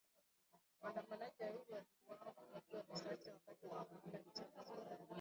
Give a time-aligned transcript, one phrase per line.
[0.81, 1.85] Waandamanaji wawili waliuawa
[2.31, 4.97] kwa kupigwa risasi wakati wa maandamano nchini Sudan